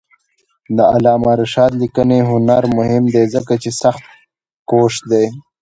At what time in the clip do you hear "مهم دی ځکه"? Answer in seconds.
2.77-3.53